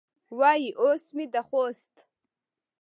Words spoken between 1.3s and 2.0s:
د خوست